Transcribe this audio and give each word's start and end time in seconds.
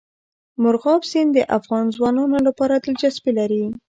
مورغاب 0.61 1.01
سیند 1.11 1.29
د 1.35 1.39
افغان 1.57 1.85
ځوانانو 1.95 2.37
لپاره 2.47 2.73
دلچسپي 2.85 3.31
لري. 3.39 3.63